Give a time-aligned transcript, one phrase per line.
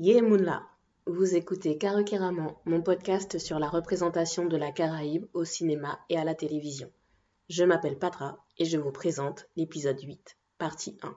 [0.00, 0.62] Yemunla,
[1.06, 6.22] vous écoutez Karakiraman, mon podcast sur la représentation de la Caraïbe au cinéma et à
[6.22, 6.88] la télévision.
[7.48, 11.16] Je m'appelle Patra et je vous présente l'épisode 8, partie 1.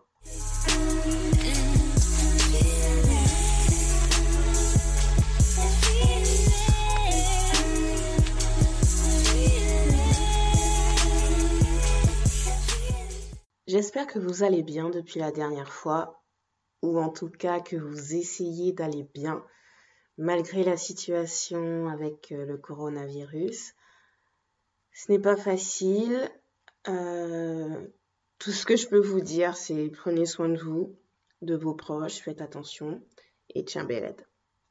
[13.68, 16.21] J'espère que vous allez bien depuis la dernière fois,
[16.82, 19.44] ou en tout cas que vous essayez d'aller bien,
[20.18, 23.74] malgré la situation avec euh, le coronavirus.
[24.94, 26.30] Ce n'est pas facile.
[26.88, 27.88] Euh,
[28.40, 30.96] tout ce que je peux vous dire, c'est prenez soin de vous,
[31.42, 33.02] de vos proches, faites attention
[33.54, 34.16] et tiens belle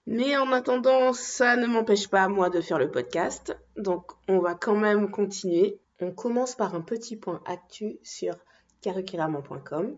[0.07, 4.55] Mais en attendant, ça ne m'empêche pas moi de faire le podcast, donc on va
[4.55, 5.81] quand même continuer.
[6.01, 8.35] On commence par un petit point actu sur
[8.81, 9.97] karukiraman.com.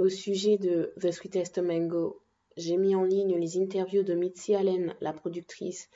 [0.00, 2.22] Au sujet de The Sweetest Mango,
[2.56, 5.90] j'ai mis en ligne les interviews de Mitzi Allen, la productrice,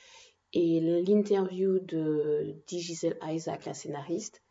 [0.53, 4.43] et l'interview de Giselle Isaac, la scénariste.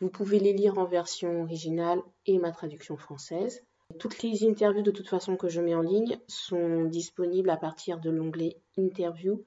[0.00, 3.62] Vous pouvez les lire en version originale et ma traduction française.
[3.98, 8.00] Toutes les interviews de toute façon que je mets en ligne sont disponibles à partir
[8.00, 9.44] de l'onglet Interview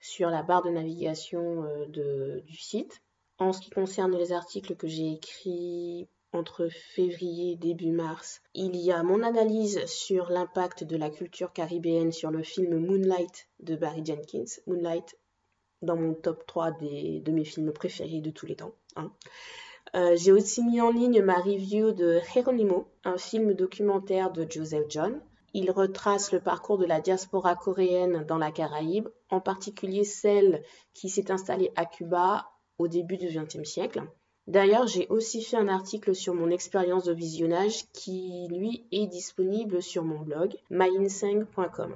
[0.00, 3.02] sur la barre de navigation euh, du site.
[3.36, 8.76] En ce qui concerne les articles que j'ai écrits entre février et début mars, il
[8.76, 13.74] y a mon analyse sur l'impact de la culture caribéenne sur le film Moonlight de
[13.74, 14.60] Barry Jenkins.
[14.66, 15.18] Moonlight,
[15.82, 18.72] dans mon top 3 de mes films préférés de tous les temps.
[18.96, 19.12] Hein.
[19.94, 24.86] Euh, j'ai aussi mis en ligne ma review de Geronimo, un film documentaire de Joseph
[24.88, 25.20] John.
[25.54, 30.62] Il retrace le parcours de la diaspora coréenne dans la Caraïbe, en particulier celle
[30.94, 34.02] qui s'est installée à Cuba au début du XXe siècle.
[34.48, 39.82] D'ailleurs, j'ai aussi fait un article sur mon expérience de visionnage qui, lui, est disponible
[39.82, 41.94] sur mon blog myinseng.com.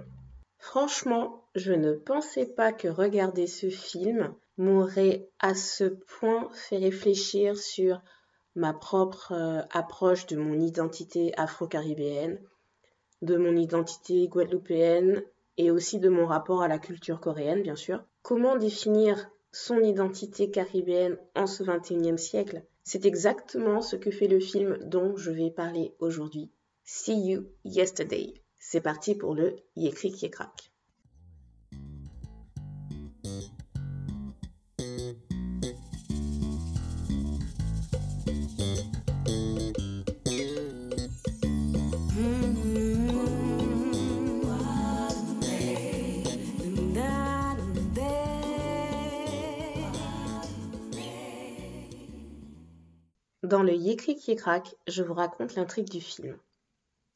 [0.59, 7.57] Franchement, je ne pensais pas que regarder ce film m'aurait à ce point fait réfléchir
[7.57, 8.03] sur
[8.55, 12.39] ma propre euh, approche de mon identité afro-caribéenne,
[13.23, 15.23] de mon identité guadeloupéenne
[15.57, 18.05] et aussi de mon rapport à la culture coréenne, bien sûr.
[18.21, 24.41] Comment définir son identité caribéenne en ce XXIe siècle, c'est exactement ce que fait le
[24.41, 26.51] film dont je vais parler aujourd'hui.
[26.85, 28.35] See You Yesterday.
[28.59, 30.27] C'est parti pour le Yécri qui
[53.53, 56.39] Dans le qui craque, je vous raconte l'intrigue du film.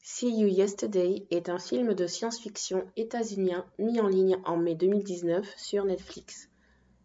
[0.03, 5.51] See You Yesterday est un film de science-fiction états-unien mis en ligne en mai 2019
[5.57, 6.47] sur Netflix.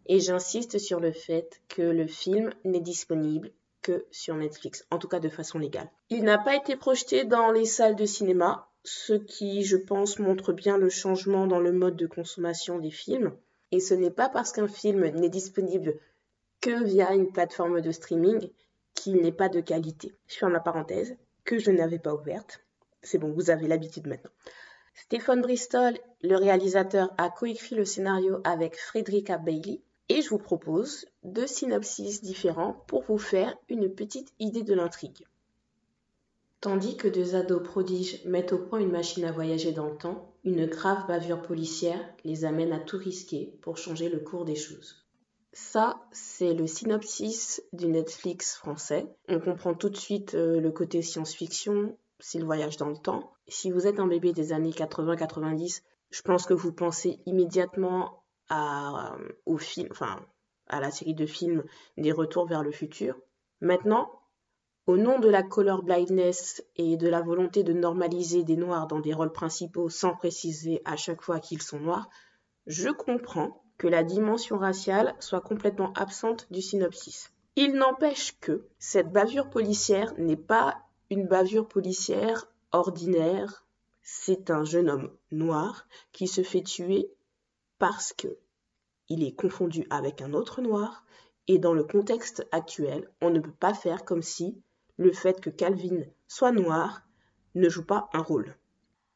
[0.05, 3.49] Et j'insiste sur le fait que le film n'est disponible
[3.81, 5.89] que sur Netflix, en tout cas de façon légale.
[6.11, 10.53] Il n'a pas été projeté dans les salles de cinéma, ce qui, je pense, montre
[10.53, 13.35] bien le changement dans le mode de consommation des films.
[13.71, 15.97] Et ce n'est pas parce qu'un film n'est disponible
[16.61, 18.51] que via une plateforme de streaming
[18.93, 20.13] qu'il n'est pas de qualité.
[20.27, 22.63] Je ferme la parenthèse, que je n'avais pas ouverte.
[23.01, 24.31] C'est bon, vous avez l'habitude maintenant.
[24.95, 31.05] Stéphane Bristol, le réalisateur, a coécrit le scénario avec Frederica Bailey et je vous propose
[31.23, 35.25] deux synopsis différents pour vous faire une petite idée de l'intrigue.
[36.61, 40.33] Tandis que deux ados prodiges mettent au point une machine à voyager dans le temps,
[40.45, 45.02] une grave bavure policière les amène à tout risquer pour changer le cours des choses.
[45.53, 49.05] Ça, c'est le synopsis du Netflix français.
[49.27, 53.31] On comprend tout de suite euh, le côté science-fiction, c'est le voyage dans le temps.
[53.47, 59.13] Si vous êtes un bébé des années 80-90, je pense que vous pensez immédiatement à,
[59.13, 59.89] euh, au film,
[60.67, 61.63] à la série de films
[61.97, 63.15] des Retours vers le futur.
[63.61, 64.09] Maintenant,
[64.87, 68.99] au nom de la color blindness et de la volonté de normaliser des noirs dans
[68.99, 72.09] des rôles principaux sans préciser à chaque fois qu'ils sont noirs,
[72.65, 77.31] je comprends la dimension raciale soit complètement absente du synopsis.
[77.55, 83.65] Il n'empêche que cette bavure policière n'est pas une bavure policière ordinaire,
[84.01, 87.11] c'est un jeune homme noir qui se fait tuer
[87.77, 88.37] parce que
[89.09, 91.05] il est confondu avec un autre noir
[91.47, 94.61] et dans le contexte actuel, on ne peut pas faire comme si
[94.97, 97.01] le fait que Calvin soit noir
[97.55, 98.55] ne joue pas un rôle.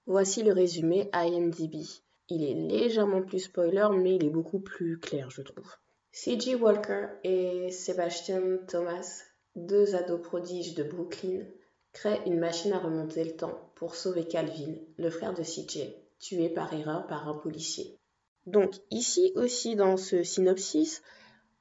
[0.05, 1.85] Voici le résumé IMDb.
[2.29, 5.77] Il est légèrement plus spoiler, mais il est beaucoup plus clair, je trouve.
[6.11, 6.55] C.G.
[6.55, 9.23] Walker et Sebastian Thomas,
[9.55, 11.45] deux ados prodiges de Brooklyn,
[11.93, 15.95] créent une machine à remonter le temps pour sauver Calvin, le frère de C.J.
[16.19, 17.97] tué par erreur par un policier.
[18.45, 21.01] Donc ici aussi dans ce synopsis,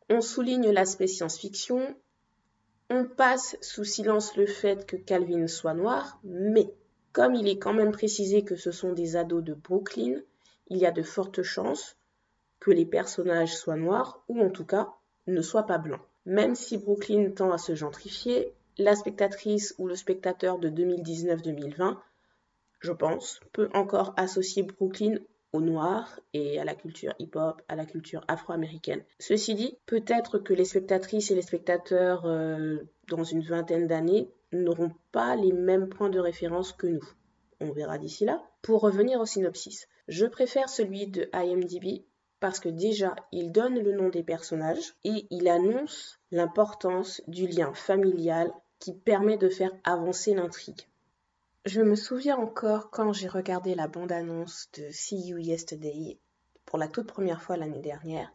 [0.09, 1.97] on souligne l'aspect science-fiction,
[2.91, 6.73] on passe sous silence le fait que Calvin soit noir, mais
[7.13, 10.21] comme il est quand même précisé que ce sont des ados de Brooklyn,
[10.69, 11.97] il y a de fortes chances
[12.61, 14.93] que les personnages soient noirs ou en tout cas
[15.27, 16.01] ne soient pas blancs.
[16.25, 21.97] Même si Brooklyn tend à se gentrifier, la spectatrice ou le spectateur de 2019-2020,
[22.81, 25.19] je pense, peut encore associer Brooklyn
[25.53, 29.03] au noir et à la culture hip-hop, à la culture afro-américaine.
[29.19, 32.79] Ceci dit, peut-être que les spectatrices et les spectateurs euh,
[33.09, 37.05] dans une vingtaine d'années n'auront pas les mêmes points de référence que nous.
[37.61, 38.43] On verra d'ici là.
[38.63, 42.05] Pour revenir au synopsis, je préfère celui de IMDb
[42.41, 47.73] parce que déjà, il donne le nom des personnages et il annonce l'importance du lien
[47.73, 50.87] familial qui permet de faire avancer l'intrigue.
[51.65, 56.19] Je me souviens encore quand j'ai regardé la bande-annonce de See You Yesterday
[56.65, 58.33] pour la toute première fois l'année dernière.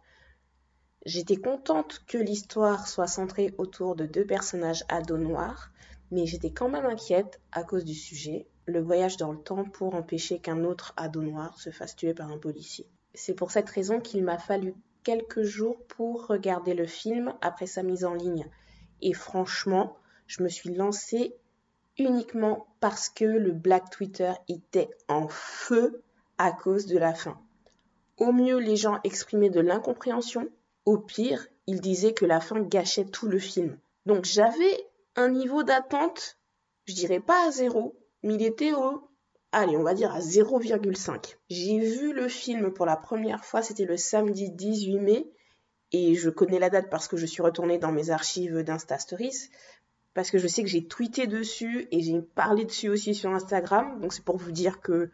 [1.05, 5.71] J'étais contente que l'histoire soit centrée autour de deux personnages ados noirs,
[6.11, 9.95] mais j'étais quand même inquiète à cause du sujet, le voyage dans le temps pour
[9.95, 12.87] empêcher qu'un autre ado noir se fasse tuer par un policier.
[13.13, 14.73] C'est pour cette raison qu'il m'a fallu
[15.03, 18.45] quelques jours pour regarder le film après sa mise en ligne.
[19.01, 19.97] Et franchement,
[20.27, 21.35] je me suis lancée
[21.97, 26.03] uniquement parce que le Black Twitter était en feu
[26.37, 27.39] à cause de la fin.
[28.17, 30.47] Au mieux, les gens exprimaient de l'incompréhension.
[30.85, 33.77] Au pire, ils disaient que la fin gâchait tout le film.
[34.05, 36.37] Donc j'avais un niveau d'attente,
[36.85, 39.09] je dirais pas à zéro, mais il était au,
[39.51, 41.37] allez, on va dire à 0,5.
[41.49, 45.31] J'ai vu le film pour la première fois, c'était le samedi 18 mai,
[45.91, 49.49] et je connais la date parce que je suis retournée dans mes archives d'Insta Stories
[50.13, 53.99] parce que je sais que j'ai tweeté dessus et j'ai parlé dessus aussi sur Instagram.
[53.99, 55.09] Donc c'est pour vous dire que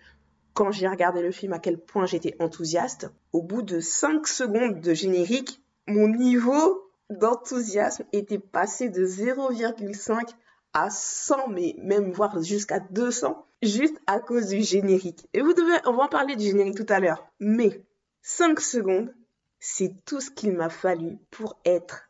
[0.53, 3.09] quand j'ai regardé le film, à quel point j'étais enthousiaste.
[3.31, 10.29] Au bout de 5 secondes de générique, mon niveau d'enthousiasme était passé de 0,5
[10.73, 15.27] à 100, mais même voire jusqu'à 200, juste à cause du générique.
[15.33, 17.27] Et vous devez, on va en parler du générique tout à l'heure.
[17.39, 17.83] Mais
[18.21, 19.13] 5 secondes,
[19.59, 22.09] c'est tout ce qu'il m'a fallu pour être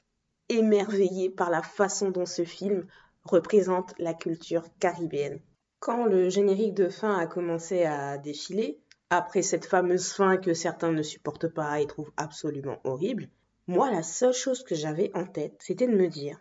[0.50, 2.86] émerveillé par la façon dont ce film
[3.24, 5.40] représente la culture caribéenne.
[5.80, 8.80] Quand le générique de fin a commencé à défiler,
[9.10, 13.30] après cette fameuse fin que certains ne supportent pas et trouvent absolument horrible,
[13.68, 16.40] moi la seule chose que j'avais en tête, c'était de me dire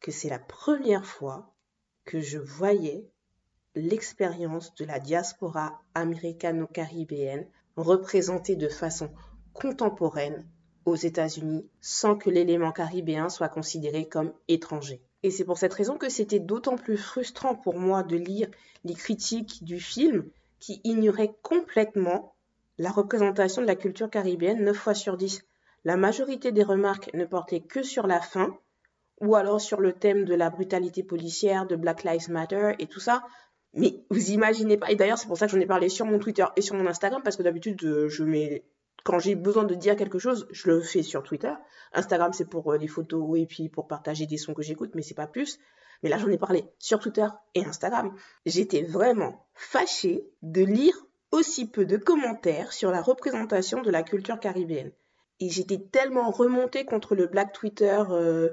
[0.00, 1.54] que c'est la première fois
[2.04, 3.06] que je voyais
[3.74, 9.10] l'expérience de la diaspora américano-caribéenne représentée de façon
[9.52, 10.46] contemporaine
[10.84, 15.02] aux États-Unis sans que l'élément caribéen soit considéré comme étranger.
[15.22, 18.48] Et c'est pour cette raison que c'était d'autant plus frustrant pour moi de lire
[18.84, 22.34] les critiques du film qui ignoraient complètement
[22.78, 25.44] la représentation de la culture caribéenne 9 fois sur 10.
[25.84, 28.58] La majorité des remarques ne portaient que sur la fin,
[29.20, 33.00] ou alors sur le thème de la brutalité policière, de Black Lives Matter et tout
[33.00, 33.22] ça.
[33.74, 36.18] Mais vous imaginez pas, et d'ailleurs c'est pour ça que j'en ai parlé sur mon
[36.18, 38.64] Twitter et sur mon Instagram, parce que d'habitude euh, je mets
[39.04, 41.52] quand j'ai besoin de dire quelque chose, je le fais sur Twitter.
[41.92, 45.02] Instagram, c'est pour euh, les photos et puis pour partager des sons que j'écoute, mais
[45.02, 45.58] c'est pas plus.
[46.02, 48.14] Mais là, j'en ai parlé sur Twitter et Instagram.
[48.46, 50.94] J'étais vraiment fâchée de lire
[51.30, 54.92] aussi peu de commentaires sur la représentation de la culture caribéenne.
[55.40, 58.50] Et j'étais tellement remontée contre le Black Twitter, euh,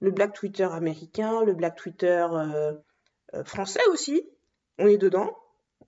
[0.00, 2.72] le Black Twitter américain, le Black Twitter euh,
[3.44, 4.22] français aussi.
[4.78, 5.36] On est dedans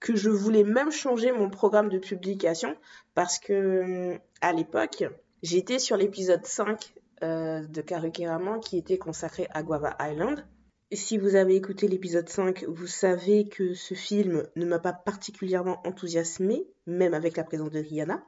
[0.00, 2.76] que je voulais même changer mon programme de publication
[3.14, 5.04] parce que euh, à l'époque,
[5.42, 10.46] j'étais sur l'épisode 5 euh, de Karukiraman qui était consacré à Guava Island.
[10.92, 15.86] Si vous avez écouté l'épisode 5, vous savez que ce film ne m'a pas particulièrement
[15.86, 18.24] enthousiasmé, même avec la présence de Rihanna.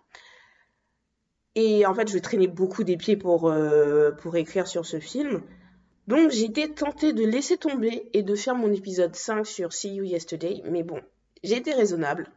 [1.55, 5.43] Et en fait, je traînais beaucoup des pieds pour, euh, pour écrire sur ce film.
[6.07, 10.05] Donc j'étais tentée de laisser tomber et de faire mon épisode 5 sur See You
[10.05, 11.01] Yesterday, mais bon,
[11.43, 12.29] j'ai été raisonnable.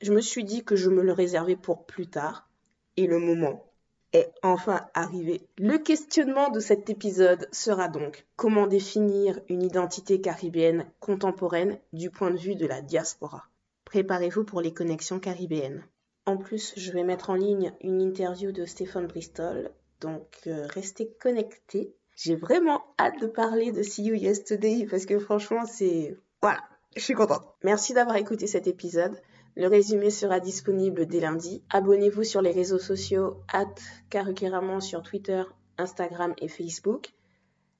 [0.00, 2.48] Je me suis dit que je me le réservais pour plus tard.
[2.96, 3.64] Et le moment
[4.12, 5.46] est enfin arrivé.
[5.58, 12.30] Le questionnement de cet épisode sera donc comment définir une identité caribéenne contemporaine du point
[12.30, 13.44] de vue de la diaspora.
[13.84, 15.84] Préparez-vous pour les connexions caribéennes.
[16.26, 21.10] En plus, je vais mettre en ligne une interview de Stéphane Bristol, donc euh, restez
[21.20, 21.94] connectés.
[22.22, 26.18] J'ai vraiment hâte de parler de See You Yesterday parce que franchement, c'est...
[26.42, 26.60] Voilà,
[26.94, 27.46] je suis contente.
[27.64, 29.18] Merci d'avoir écouté cet épisode.
[29.56, 31.64] Le résumé sera disponible dès lundi.
[31.70, 33.74] Abonnez-vous sur les réseaux sociaux at
[34.80, 35.44] sur Twitter,
[35.78, 37.08] Instagram et Facebook.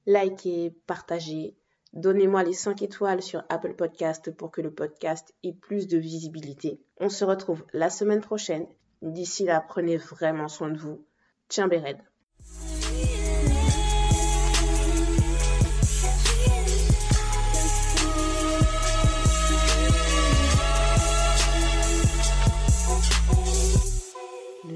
[0.07, 1.55] Likez, partagez,
[1.93, 6.79] Donnez-moi les 5 étoiles sur Apple Podcast pour que le podcast ait plus de visibilité.
[6.97, 8.65] On se retrouve la semaine prochaine.
[9.03, 11.05] D'ici là, prenez vraiment soin de vous.
[11.47, 11.99] Tiens, Béred.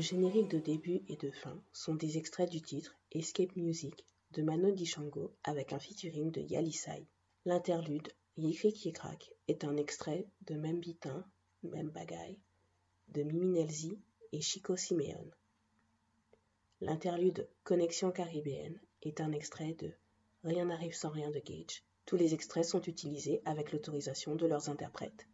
[0.06, 4.70] Générique de début et de fin sont des extraits du titre Escape Music de Mano
[4.70, 7.08] Dichango avec un featuring de Yalisai.
[7.44, 11.26] L'interlude Yikrik Yikrak est un extrait de Même Bitin,
[11.64, 12.38] Même Bagaille
[13.16, 13.98] de Mimi Nelzi
[14.32, 15.32] et Chico Simeone.
[16.82, 19.92] L'interlude Connexion caribéenne est un extrait de
[20.44, 21.84] Rien n'arrive sans rien de Gage.
[22.06, 25.26] Tous les extraits sont utilisés avec l'autorisation de leurs interprètes.